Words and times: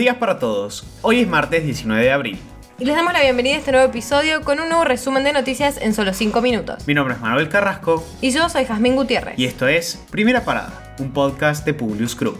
días 0.00 0.16
para 0.16 0.38
todos. 0.38 0.86
Hoy 1.02 1.20
es 1.20 1.28
martes 1.28 1.62
19 1.62 2.02
de 2.02 2.10
abril. 2.10 2.38
Y 2.78 2.86
les 2.86 2.96
damos 2.96 3.12
la 3.12 3.20
bienvenida 3.20 3.56
a 3.56 3.58
este 3.58 3.70
nuevo 3.70 3.86
episodio 3.86 4.40
con 4.40 4.58
un 4.58 4.70
nuevo 4.70 4.84
resumen 4.84 5.22
de 5.24 5.34
noticias 5.34 5.76
en 5.76 5.92
solo 5.92 6.14
5 6.14 6.40
minutos. 6.40 6.86
Mi 6.86 6.94
nombre 6.94 7.14
es 7.14 7.20
Manuel 7.20 7.50
Carrasco. 7.50 8.02
Y 8.22 8.30
yo 8.30 8.48
soy 8.48 8.64
Jazmín 8.64 8.96
Gutiérrez. 8.96 9.38
Y 9.38 9.44
esto 9.44 9.68
es 9.68 10.02
Primera 10.10 10.42
Parada, 10.42 10.94
un 10.98 11.12
podcast 11.12 11.66
de 11.66 11.74
Publius 11.74 12.16
Crew. 12.16 12.34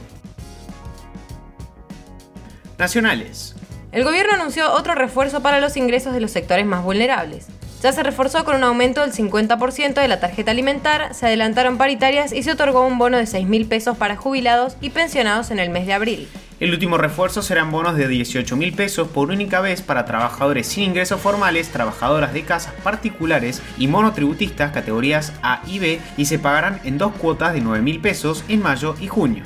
Nacionales. 2.78 3.54
El 3.92 4.04
gobierno 4.04 4.32
anunció 4.32 4.72
otro 4.72 4.94
refuerzo 4.94 5.42
para 5.42 5.60
los 5.60 5.76
ingresos 5.76 6.14
de 6.14 6.20
los 6.20 6.30
sectores 6.30 6.64
más 6.64 6.82
vulnerables. 6.82 7.48
Ya 7.82 7.92
se 7.92 8.02
reforzó 8.02 8.46
con 8.46 8.56
un 8.56 8.64
aumento 8.64 9.02
del 9.02 9.12
50% 9.12 10.00
de 10.00 10.08
la 10.08 10.18
tarjeta 10.18 10.52
alimentar, 10.52 11.14
se 11.14 11.26
adelantaron 11.26 11.76
paritarias 11.76 12.32
y 12.32 12.42
se 12.42 12.52
otorgó 12.52 12.86
un 12.86 12.96
bono 12.96 13.18
de 13.18 13.26
6 13.26 13.46
mil 13.46 13.66
pesos 13.66 13.98
para 13.98 14.16
jubilados 14.16 14.78
y 14.80 14.90
pensionados 14.90 15.50
en 15.50 15.58
el 15.58 15.68
mes 15.68 15.86
de 15.86 15.92
abril. 15.92 16.28
El 16.60 16.72
último 16.72 16.98
refuerzo 16.98 17.40
serán 17.40 17.70
bonos 17.70 17.96
de 17.96 18.06
18 18.06 18.54
mil 18.54 18.74
pesos 18.74 19.08
por 19.08 19.30
única 19.30 19.62
vez 19.62 19.80
para 19.80 20.04
trabajadores 20.04 20.66
sin 20.66 20.84
ingresos 20.84 21.18
formales, 21.18 21.70
trabajadoras 21.70 22.34
de 22.34 22.42
casas 22.42 22.74
particulares 22.84 23.62
y 23.78 23.88
monotributistas 23.88 24.70
categorías 24.70 25.32
A 25.42 25.62
y 25.66 25.78
B 25.78 26.00
y 26.18 26.26
se 26.26 26.38
pagarán 26.38 26.78
en 26.84 26.98
dos 26.98 27.14
cuotas 27.14 27.54
de 27.54 27.62
9 27.62 27.82
mil 27.82 28.00
pesos 28.00 28.44
en 28.48 28.60
mayo 28.60 28.94
y 29.00 29.08
junio. 29.08 29.44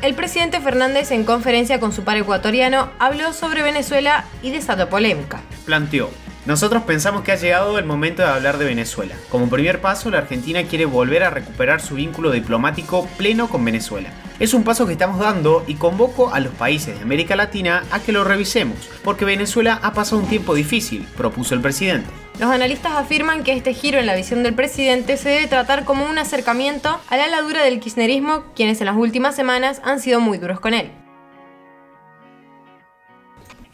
El 0.00 0.14
presidente 0.14 0.58
Fernández 0.62 1.10
en 1.10 1.24
conferencia 1.24 1.78
con 1.78 1.92
su 1.92 2.04
par 2.04 2.16
ecuatoriano 2.16 2.88
habló 2.98 3.34
sobre 3.34 3.62
Venezuela 3.62 4.24
y 4.42 4.52
desató 4.52 4.88
polémica. 4.88 5.42
Planteó, 5.66 6.08
nosotros 6.46 6.84
pensamos 6.84 7.24
que 7.24 7.32
ha 7.32 7.36
llegado 7.36 7.78
el 7.78 7.84
momento 7.84 8.22
de 8.22 8.28
hablar 8.28 8.56
de 8.56 8.64
Venezuela. 8.64 9.14
Como 9.28 9.50
primer 9.50 9.82
paso, 9.82 10.10
la 10.10 10.16
Argentina 10.16 10.62
quiere 10.62 10.86
volver 10.86 11.24
a 11.24 11.28
recuperar 11.28 11.82
su 11.82 11.96
vínculo 11.96 12.30
diplomático 12.30 13.06
pleno 13.18 13.50
con 13.50 13.62
Venezuela. 13.62 14.08
Es 14.40 14.54
un 14.54 14.64
paso 14.64 14.86
que 14.86 14.92
estamos 14.92 15.18
dando 15.18 15.64
y 15.66 15.74
convoco 15.74 16.32
a 16.32 16.40
los 16.40 16.54
países 16.54 16.96
de 16.96 17.02
América 17.02 17.36
Latina 17.36 17.84
a 17.90 18.00
que 18.00 18.10
lo 18.10 18.24
revisemos, 18.24 18.88
porque 19.04 19.26
Venezuela 19.26 19.78
ha 19.82 19.92
pasado 19.92 20.22
un 20.22 20.28
tiempo 20.28 20.54
difícil, 20.54 21.06
propuso 21.14 21.54
el 21.54 21.60
presidente. 21.60 22.08
Los 22.38 22.50
analistas 22.50 22.92
afirman 22.92 23.44
que 23.44 23.52
este 23.52 23.74
giro 23.74 23.98
en 23.98 24.06
la 24.06 24.16
visión 24.16 24.42
del 24.42 24.54
presidente 24.54 25.18
se 25.18 25.28
debe 25.28 25.46
tratar 25.46 25.84
como 25.84 26.08
un 26.08 26.16
acercamiento 26.16 26.98
a 27.10 27.16
la 27.18 27.26
ladura 27.26 27.62
del 27.62 27.80
kirchnerismo, 27.80 28.44
quienes 28.56 28.80
en 28.80 28.86
las 28.86 28.96
últimas 28.96 29.36
semanas 29.36 29.82
han 29.84 30.00
sido 30.00 30.20
muy 30.20 30.38
duros 30.38 30.58
con 30.58 30.72
él. 30.72 30.90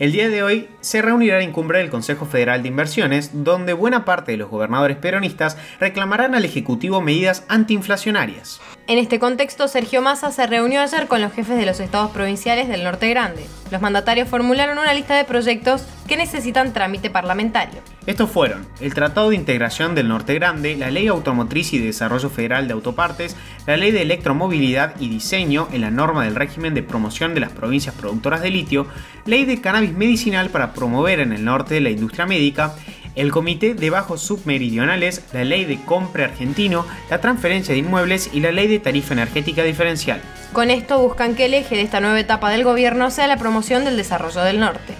El 0.00 0.10
día 0.10 0.28
de 0.28 0.42
hoy 0.42 0.68
se 0.80 1.00
reunirá 1.00 1.40
en 1.42 1.52
cumbre 1.52 1.78
del 1.78 1.90
Consejo 1.90 2.26
Federal 2.26 2.64
de 2.64 2.68
Inversiones, 2.68 3.44
donde 3.44 3.72
buena 3.72 4.04
parte 4.04 4.32
de 4.32 4.38
los 4.38 4.50
gobernadores 4.50 4.96
peronistas 4.96 5.56
reclamarán 5.78 6.34
al 6.34 6.44
Ejecutivo 6.44 7.00
medidas 7.00 7.44
antiinflacionarias. 7.48 8.60
En 8.88 8.98
este 8.98 9.18
contexto, 9.18 9.66
Sergio 9.66 10.00
Massa 10.00 10.30
se 10.30 10.46
reunió 10.46 10.80
ayer 10.80 11.08
con 11.08 11.20
los 11.20 11.32
jefes 11.32 11.58
de 11.58 11.66
los 11.66 11.80
estados 11.80 12.12
provinciales 12.12 12.68
del 12.68 12.84
Norte 12.84 13.08
Grande. 13.08 13.44
Los 13.72 13.82
mandatarios 13.82 14.28
formularon 14.28 14.78
una 14.78 14.94
lista 14.94 15.16
de 15.16 15.24
proyectos 15.24 15.84
que 16.06 16.16
necesitan 16.16 16.72
trámite 16.72 17.10
parlamentario. 17.10 17.80
Estos 18.06 18.30
fueron 18.30 18.64
el 18.80 18.94
Tratado 18.94 19.30
de 19.30 19.34
Integración 19.34 19.96
del 19.96 20.06
Norte 20.06 20.34
Grande, 20.34 20.76
la 20.76 20.92
Ley 20.92 21.08
Automotriz 21.08 21.72
y 21.72 21.78
Desarrollo 21.78 22.30
Federal 22.30 22.68
de 22.68 22.74
Autopartes, 22.74 23.36
la 23.66 23.76
Ley 23.76 23.90
de 23.90 24.02
Electromovilidad 24.02 24.94
y 25.00 25.08
Diseño 25.08 25.66
en 25.72 25.80
la 25.80 25.90
norma 25.90 26.22
del 26.24 26.36
régimen 26.36 26.74
de 26.74 26.84
promoción 26.84 27.34
de 27.34 27.40
las 27.40 27.50
provincias 27.50 27.96
productoras 27.96 28.40
de 28.40 28.50
litio, 28.50 28.86
Ley 29.24 29.44
de 29.46 29.60
Cannabis 29.60 29.94
Medicinal 29.94 30.50
para 30.50 30.72
promover 30.72 31.18
en 31.18 31.32
el 31.32 31.44
norte 31.44 31.80
la 31.80 31.90
industria 31.90 32.26
médica, 32.26 32.76
el 33.16 33.32
Comité 33.32 33.74
de 33.74 33.90
Bajos 33.90 34.20
Submeridionales, 34.20 35.24
la 35.32 35.42
Ley 35.44 35.64
de 35.64 35.80
Compra 35.80 36.26
Argentino, 36.26 36.86
la 37.10 37.20
Transferencia 37.20 37.72
de 37.72 37.80
Inmuebles 37.80 38.30
y 38.32 38.40
la 38.40 38.52
Ley 38.52 38.68
de 38.68 38.78
Tarifa 38.78 39.14
Energética 39.14 39.62
Diferencial. 39.62 40.20
Con 40.52 40.70
esto 40.70 41.00
buscan 41.00 41.34
que 41.34 41.46
el 41.46 41.54
eje 41.54 41.76
de 41.76 41.82
esta 41.82 42.00
nueva 42.00 42.20
etapa 42.20 42.50
del 42.50 42.62
gobierno 42.62 43.10
sea 43.10 43.26
la 43.26 43.38
promoción 43.38 43.84
del 43.84 43.96
desarrollo 43.96 44.42
del 44.42 44.60
norte. 44.60 44.94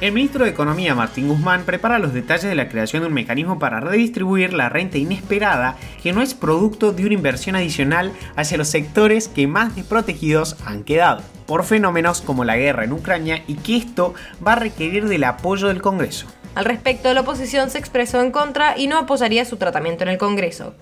El 0.00 0.12
ministro 0.12 0.44
de 0.44 0.50
Economía 0.50 0.94
Martín 0.94 1.28
Guzmán 1.28 1.64
prepara 1.64 1.98
los 1.98 2.14
detalles 2.14 2.48
de 2.48 2.54
la 2.54 2.70
creación 2.70 3.02
de 3.02 3.08
un 3.08 3.12
mecanismo 3.12 3.58
para 3.58 3.80
redistribuir 3.80 4.54
la 4.54 4.70
renta 4.70 4.96
inesperada 4.96 5.76
que 6.02 6.14
no 6.14 6.22
es 6.22 6.32
producto 6.32 6.92
de 6.92 7.04
una 7.04 7.12
inversión 7.12 7.54
adicional 7.54 8.12
hacia 8.34 8.56
los 8.56 8.68
sectores 8.68 9.28
que 9.28 9.46
más 9.46 9.76
desprotegidos 9.76 10.56
han 10.64 10.84
quedado 10.84 11.22
por 11.50 11.64
fenómenos 11.64 12.20
como 12.20 12.44
la 12.44 12.56
guerra 12.56 12.84
en 12.84 12.92
Ucrania 12.92 13.42
y 13.48 13.56
que 13.56 13.76
esto 13.76 14.14
va 14.46 14.52
a 14.52 14.54
requerir 14.54 15.08
del 15.08 15.24
apoyo 15.24 15.66
del 15.66 15.82
Congreso. 15.82 16.28
Al 16.54 16.64
respecto, 16.64 17.12
la 17.12 17.22
oposición 17.22 17.70
se 17.70 17.78
expresó 17.78 18.22
en 18.22 18.30
contra 18.30 18.78
y 18.78 18.86
no 18.86 18.96
apoyaría 18.96 19.44
su 19.44 19.56
tratamiento 19.56 20.04
en 20.04 20.10
el 20.10 20.16
Congreso. 20.16 20.76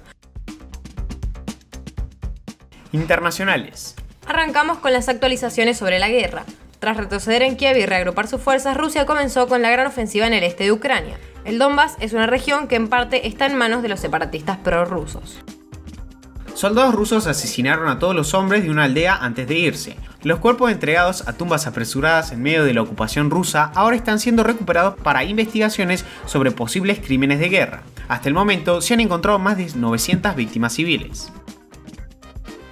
Internacionales. 2.93 3.95
Arrancamos 4.27 4.77
con 4.77 4.93
las 4.93 5.09
actualizaciones 5.09 5.79
sobre 5.79 5.99
la 5.99 6.11
guerra. 6.11 6.45
Tras 6.81 6.99
retroceder 6.99 7.41
en 7.41 7.57
Kiev 7.57 7.79
y 7.79 7.87
reagrupar 7.87 8.29
sus 8.29 8.43
fuerzas, 8.43 8.77
Rusia 8.77 9.07
comenzó 9.07 9.49
con 9.49 9.63
la 9.63 9.71
gran 9.71 9.87
ofensiva 9.87 10.27
en 10.27 10.35
el 10.35 10.45
este 10.45 10.65
de 10.65 10.73
Ucrania. 10.73 11.19
El 11.47 11.59
Donbass 11.59 11.97
es 11.99 12.13
una 12.13 12.27
región 12.27 12.69
que 12.69 12.77
en 12.77 12.89
parte 12.89 13.27
está 13.27 13.47
en 13.47 13.57
manos 13.57 13.83
de 13.83 13.89
los 13.89 14.01
separatistas 14.01 14.59
prorrusos. 14.59 15.43
Soldados 16.59 16.93
rusos 16.93 17.29
asesinaron 17.29 17.87
a 17.87 18.01
todos 18.01 18.17
los 18.17 18.35
hombres 18.35 18.65
de 18.65 18.71
una 18.71 18.83
aldea 18.83 19.15
antes 19.15 19.47
de 19.47 19.57
irse. 19.57 19.97
Los 20.25 20.41
cuerpos 20.41 20.73
entregados 20.73 21.23
a 21.29 21.35
tumbas 21.35 21.69
apresuradas 21.69 22.33
en 22.33 22.43
medio 22.43 22.65
de 22.65 22.75
la 22.75 22.83
ocupación 22.83 23.31
rusa 23.31 23.71
ahora 23.77 23.95
están 23.95 24.19
siendo 24.19 24.43
recuperados 24.43 24.97
para 24.97 25.23
investigaciones 25.23 26.05
sobre 26.27 26.51
posibles 26.51 26.99
crímenes 26.99 27.39
de 27.39 27.49
guerra. 27.49 27.85
Hasta 28.09 28.29
el 28.29 28.35
momento 28.35 28.81
se 28.81 28.93
han 28.93 28.99
encontrado 28.99 29.39
más 29.39 29.57
de 29.57 29.71
900 29.73 30.35
víctimas 30.35 30.73
civiles. 30.73 31.31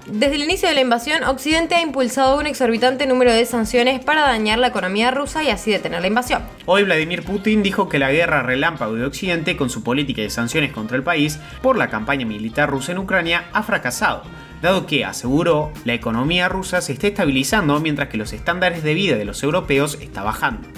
Desde 0.08 0.36
el 0.36 0.42
inicio 0.44 0.68
de 0.68 0.74
la 0.76 0.82
invasión, 0.82 1.24
Occidente 1.24 1.74
ha 1.74 1.80
impulsado 1.80 2.38
un 2.38 2.46
exorbitante 2.46 3.08
número 3.08 3.32
de 3.32 3.44
sanciones 3.44 4.04
para 4.04 4.20
dañar 4.22 4.56
la 4.60 4.68
economía 4.68 5.10
rusa 5.10 5.42
y 5.42 5.50
así 5.50 5.72
detener 5.72 6.00
la 6.00 6.06
invasión. 6.06 6.42
Hoy 6.64 6.84
Vladimir 6.84 7.24
Putin 7.24 7.64
dijo 7.64 7.88
que 7.88 7.98
la 7.98 8.12
guerra 8.12 8.44
relámpago 8.44 8.94
de 8.94 9.04
Occidente 9.04 9.56
con 9.56 9.68
su 9.68 9.82
política 9.82 10.22
de 10.22 10.30
sanciones 10.30 10.72
contra 10.72 10.96
el 10.96 11.02
país 11.02 11.40
por 11.60 11.76
la 11.76 11.90
campaña 11.90 12.24
militar 12.24 12.70
rusa 12.70 12.92
en 12.92 12.98
Ucrania 12.98 13.46
ha 13.52 13.64
fracasado, 13.64 14.22
dado 14.62 14.86
que, 14.86 15.04
aseguró, 15.04 15.72
la 15.84 15.94
economía 15.94 16.48
rusa 16.48 16.80
se 16.82 16.92
está 16.92 17.08
estabilizando 17.08 17.80
mientras 17.80 18.08
que 18.08 18.16
los 18.16 18.32
estándares 18.32 18.84
de 18.84 18.94
vida 18.94 19.16
de 19.16 19.24
los 19.24 19.42
europeos 19.42 19.98
está 20.00 20.22
bajando. 20.22 20.68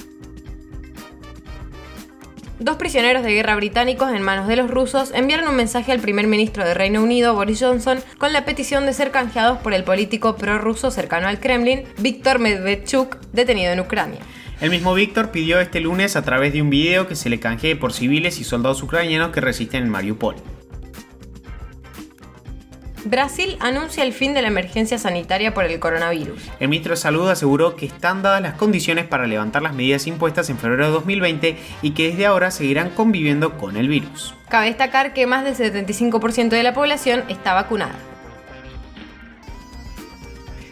Dos 2.60 2.76
prisioneros 2.76 3.22
de 3.22 3.32
guerra 3.32 3.54
británicos 3.54 4.10
en 4.12 4.20
manos 4.22 4.48
de 4.48 4.56
los 4.56 4.68
rusos 4.68 5.12
enviaron 5.14 5.48
un 5.48 5.54
mensaje 5.54 5.92
al 5.92 6.00
primer 6.00 6.26
ministro 6.26 6.64
de 6.64 6.74
Reino 6.74 7.00
Unido, 7.00 7.32
Boris 7.34 7.60
Johnson, 7.60 8.00
con 8.18 8.32
la 8.32 8.44
petición 8.44 8.84
de 8.84 8.92
ser 8.92 9.12
canjeados 9.12 9.58
por 9.58 9.74
el 9.74 9.84
político 9.84 10.34
prorruso 10.34 10.90
cercano 10.90 11.28
al 11.28 11.38
Kremlin, 11.38 11.84
Viktor 11.98 12.40
Medvedchuk, 12.40 13.16
detenido 13.32 13.70
en 13.70 13.78
Ucrania. 13.78 14.18
El 14.60 14.70
mismo 14.70 14.92
Víctor 14.92 15.30
pidió 15.30 15.60
este 15.60 15.78
lunes 15.80 16.16
a 16.16 16.22
través 16.22 16.52
de 16.52 16.60
un 16.60 16.68
video 16.68 17.06
que 17.06 17.14
se 17.14 17.30
le 17.30 17.38
canjee 17.38 17.76
por 17.76 17.92
civiles 17.92 18.40
y 18.40 18.44
soldados 18.44 18.82
ucranianos 18.82 19.30
que 19.30 19.40
resisten 19.40 19.84
en 19.84 19.90
Mariupol. 19.90 20.34
Brasil 23.10 23.56
anuncia 23.60 24.04
el 24.04 24.12
fin 24.12 24.34
de 24.34 24.42
la 24.42 24.48
emergencia 24.48 24.98
sanitaria 24.98 25.54
por 25.54 25.64
el 25.64 25.80
coronavirus. 25.80 26.42
El 26.60 26.68
ministro 26.68 26.90
de 26.90 26.98
Salud 26.98 27.28
aseguró 27.30 27.74
que 27.74 27.86
están 27.86 28.22
dadas 28.22 28.42
las 28.42 28.54
condiciones 28.54 29.06
para 29.06 29.26
levantar 29.26 29.62
las 29.62 29.74
medidas 29.74 30.06
impuestas 30.06 30.50
en 30.50 30.58
febrero 30.58 30.86
de 30.86 30.92
2020 30.92 31.56
y 31.82 31.90
que 31.92 32.08
desde 32.08 32.26
ahora 32.26 32.50
seguirán 32.50 32.90
conviviendo 32.90 33.56
con 33.56 33.76
el 33.76 33.88
virus. 33.88 34.34
Cabe 34.48 34.66
destacar 34.66 35.14
que 35.14 35.26
más 35.26 35.44
del 35.44 35.56
75% 35.56 36.50
de 36.50 36.62
la 36.62 36.74
población 36.74 37.24
está 37.28 37.54
vacunada. 37.54 37.94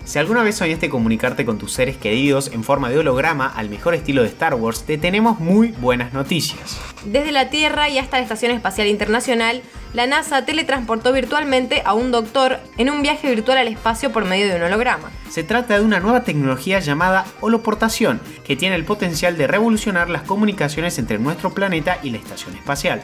Si 0.07 0.21
alguna 0.21 0.45
vez 0.45 0.55
soñaste 0.55 0.89
comunicarte 0.89 1.45
con 1.45 1.59
tus 1.59 1.73
seres 1.73 1.97
queridos 1.97 2.53
en 2.53 2.63
forma 2.63 2.91
de 2.91 2.99
holograma 2.99 3.49
al 3.49 3.69
mejor 3.69 3.93
estilo 3.93 4.23
de 4.23 4.29
Star 4.29 4.55
Wars, 4.55 4.85
te 4.85 4.99
tenemos 4.99 5.41
muy 5.41 5.73
buenas 5.73 6.13
noticias. 6.13 6.79
Desde 7.05 7.33
la 7.33 7.51
Tierra 7.51 7.89
y 7.89 7.99
hasta 7.99 8.19
la 8.19 8.23
Estación 8.23 8.53
Espacial 8.53 8.87
Internacional, 8.87 9.63
la 9.95 10.07
NASA 10.07 10.45
teletransportó 10.45 11.13
virtualmente 11.13 11.83
a 11.85 11.95
un 11.95 12.13
doctor 12.13 12.61
en 12.79 12.89
un 12.89 13.03
viaje 13.03 13.29
virtual 13.29 13.59
al 13.59 13.67
espacio 13.67 14.13
por 14.13 14.25
medio 14.27 14.47
de 14.47 14.55
un 14.55 14.63
holograma. 14.63 15.11
Se 15.29 15.43
trata 15.43 15.77
de 15.77 15.85
una 15.85 15.99
nueva 15.99 16.23
tecnología 16.23 16.79
llamada 16.79 17.27
holoportación, 17.41 18.21
que 18.45 18.55
tiene 18.55 18.77
el 18.77 18.85
potencial 18.85 19.37
de 19.37 19.49
revolucionar 19.49 20.09
las 20.09 20.23
comunicaciones 20.23 21.01
entre 21.01 21.19
nuestro 21.19 21.51
planeta 21.51 21.99
y 22.05 22.11
la 22.11 22.19
Estación 22.19 22.55
Espacial. 22.55 23.03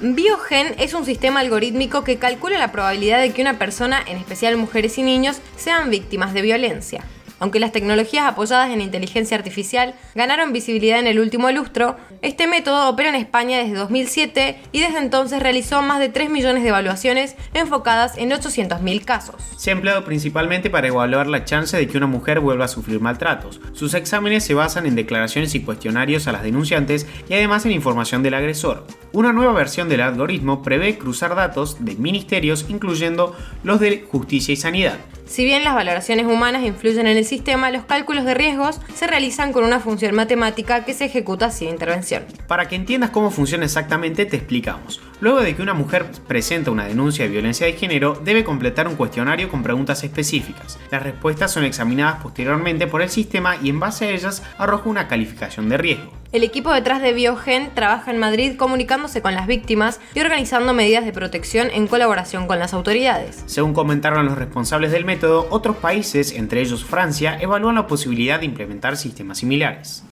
Biogen 0.00 0.76
es 0.78 0.94
un 0.94 1.04
sistema 1.04 1.40
algorítmico 1.40 2.04
que 2.04 2.18
calcula 2.18 2.56
la 2.56 2.70
probabilidad 2.70 3.20
de 3.20 3.32
que 3.32 3.42
una 3.42 3.58
persona, 3.58 4.00
en 4.06 4.16
especial 4.16 4.56
mujeres 4.56 4.96
y 4.96 5.02
niños, 5.02 5.38
sean 5.56 5.90
víctimas 5.90 6.32
de 6.32 6.42
violencia. 6.42 7.04
Aunque 7.40 7.60
las 7.60 7.72
tecnologías 7.72 8.26
apoyadas 8.26 8.70
en 8.70 8.80
inteligencia 8.80 9.36
artificial 9.36 9.94
ganaron 10.14 10.52
visibilidad 10.52 10.98
en 10.98 11.06
el 11.06 11.20
último 11.20 11.50
lustro, 11.50 11.96
este 12.22 12.46
método 12.46 12.88
opera 12.88 13.10
en 13.10 13.14
España 13.14 13.58
desde 13.58 13.74
2007 13.74 14.60
y 14.72 14.80
desde 14.80 14.98
entonces 14.98 15.40
realizó 15.40 15.82
más 15.82 16.00
de 16.00 16.08
3 16.08 16.30
millones 16.30 16.62
de 16.62 16.70
evaluaciones 16.70 17.36
enfocadas 17.54 18.18
en 18.18 18.30
800.000 18.30 19.04
casos. 19.04 19.36
Se 19.56 19.70
ha 19.70 19.74
empleado 19.74 20.04
principalmente 20.04 20.70
para 20.70 20.88
evaluar 20.88 21.26
la 21.26 21.44
chance 21.44 21.76
de 21.76 21.86
que 21.86 21.96
una 21.96 22.06
mujer 22.06 22.40
vuelva 22.40 22.64
a 22.64 22.68
sufrir 22.68 23.00
maltratos. 23.00 23.60
Sus 23.72 23.94
exámenes 23.94 24.44
se 24.44 24.54
basan 24.54 24.86
en 24.86 24.96
declaraciones 24.96 25.54
y 25.54 25.60
cuestionarios 25.60 26.26
a 26.26 26.32
las 26.32 26.42
denunciantes 26.42 27.06
y 27.28 27.34
además 27.34 27.64
en 27.64 27.72
información 27.72 28.22
del 28.22 28.34
agresor. 28.34 28.86
Una 29.12 29.32
nueva 29.32 29.52
versión 29.52 29.88
del 29.88 30.00
algoritmo 30.00 30.62
prevé 30.62 30.98
cruzar 30.98 31.34
datos 31.34 31.84
de 31.84 31.94
ministerios 31.96 32.66
incluyendo 32.68 33.36
los 33.62 33.80
de 33.80 34.04
justicia 34.08 34.52
y 34.52 34.56
sanidad. 34.56 34.98
Si 35.28 35.44
bien 35.44 35.62
las 35.62 35.74
valoraciones 35.74 36.26
humanas 36.26 36.64
influyen 36.64 37.06
en 37.06 37.18
el 37.18 37.24
sistema, 37.24 37.70
los 37.70 37.84
cálculos 37.84 38.24
de 38.24 38.32
riesgos 38.32 38.80
se 38.94 39.06
realizan 39.06 39.52
con 39.52 39.62
una 39.62 39.78
función 39.78 40.14
matemática 40.14 40.86
que 40.86 40.94
se 40.94 41.04
ejecuta 41.04 41.50
sin 41.50 41.68
intervención. 41.68 42.24
Para 42.46 42.66
que 42.66 42.76
entiendas 42.76 43.10
cómo 43.10 43.30
funciona 43.30 43.66
exactamente, 43.66 44.24
te 44.24 44.36
explicamos. 44.36 45.02
Luego 45.20 45.40
de 45.40 45.54
que 45.54 45.60
una 45.60 45.74
mujer 45.74 46.06
presenta 46.26 46.70
una 46.70 46.86
denuncia 46.86 47.26
de 47.26 47.30
violencia 47.30 47.66
de 47.66 47.74
género, 47.74 48.18
debe 48.24 48.42
completar 48.42 48.88
un 48.88 48.96
cuestionario 48.96 49.50
con 49.50 49.62
preguntas 49.62 50.02
específicas. 50.02 50.78
Las 50.90 51.02
respuestas 51.02 51.52
son 51.52 51.64
examinadas 51.64 52.22
posteriormente 52.22 52.86
por 52.86 53.02
el 53.02 53.10
sistema 53.10 53.56
y 53.62 53.68
en 53.68 53.80
base 53.80 54.06
a 54.06 54.10
ellas 54.10 54.42
arroja 54.56 54.88
una 54.88 55.08
calificación 55.08 55.68
de 55.68 55.76
riesgo. 55.76 56.17
El 56.30 56.44
equipo 56.44 56.70
detrás 56.70 57.00
de 57.00 57.14
Biogen 57.14 57.70
trabaja 57.74 58.10
en 58.10 58.18
Madrid 58.18 58.56
comunicándose 58.56 59.22
con 59.22 59.34
las 59.34 59.46
víctimas 59.46 59.98
y 60.14 60.20
organizando 60.20 60.74
medidas 60.74 61.06
de 61.06 61.12
protección 61.12 61.70
en 61.72 61.86
colaboración 61.86 62.46
con 62.46 62.58
las 62.58 62.74
autoridades. 62.74 63.42
Según 63.46 63.72
comentaron 63.72 64.26
los 64.26 64.36
responsables 64.36 64.92
del 64.92 65.06
método, 65.06 65.46
otros 65.48 65.76
países, 65.76 66.32
entre 66.32 66.60
ellos 66.60 66.84
Francia, 66.84 67.38
evalúan 67.40 67.76
la 67.76 67.86
posibilidad 67.86 68.40
de 68.40 68.44
implementar 68.44 68.98
sistemas 68.98 69.38
similares. 69.38 70.04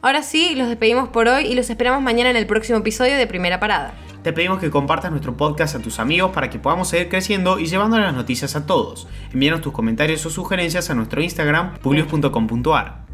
Ahora 0.00 0.22
sí, 0.22 0.54
los 0.54 0.68
despedimos 0.68 1.10
por 1.10 1.28
hoy 1.28 1.44
y 1.44 1.54
los 1.54 1.68
esperamos 1.68 2.00
mañana 2.00 2.30
en 2.30 2.36
el 2.36 2.46
próximo 2.46 2.78
episodio 2.78 3.18
de 3.18 3.26
Primera 3.26 3.60
Parada. 3.60 3.92
Te 4.22 4.34
pedimos 4.34 4.60
que 4.60 4.70
compartas 4.70 5.10
nuestro 5.10 5.34
podcast 5.34 5.74
a 5.74 5.78
tus 5.78 5.98
amigos 5.98 6.30
para 6.32 6.50
que 6.50 6.58
podamos 6.58 6.88
seguir 6.88 7.08
creciendo 7.08 7.58
y 7.58 7.66
llevando 7.66 7.98
las 7.98 8.14
noticias 8.14 8.54
a 8.54 8.66
todos. 8.66 9.08
Envíanos 9.32 9.62
tus 9.62 9.72
comentarios 9.72 10.24
o 10.26 10.30
sugerencias 10.30 10.90
a 10.90 10.94
nuestro 10.94 11.22
Instagram, 11.22 11.78
publius.com.ar. 11.78 13.06